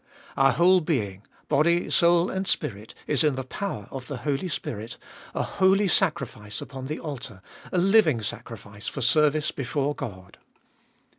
[0.35, 4.97] Our whole being, body, soul, and spirit, is in the power of the Holy Spirit,
[5.35, 10.39] a holy sacrifice upon the altar, a living sacrifice for service before God.